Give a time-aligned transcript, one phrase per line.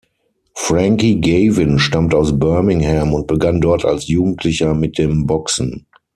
[0.55, 5.85] Frankie Gavin stammt aus Birmingham und begann dort als Jugendlicher mit dem Boxen.